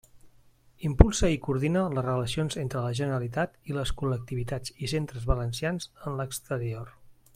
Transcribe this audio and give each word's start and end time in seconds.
Impulsa 0.87 1.27
i 1.33 1.37
coordina 1.47 1.83
les 1.97 2.05
relacions 2.07 2.57
entre 2.63 2.81
la 2.85 2.95
Generalitat 3.01 3.55
i 3.73 3.77
les 3.81 3.93
col·lectivitats 4.01 4.75
i 4.87 4.91
centres 4.95 5.29
valencians 5.33 5.91
en 6.07 6.19
l'exterior. 6.23 6.91